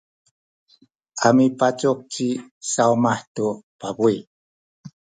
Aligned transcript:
a 1.25 1.27
mipacuk 1.37 1.99
ci 2.13 2.27
Sawmah 2.71 3.19
tu 3.35 3.45
pabuy. 3.79 4.17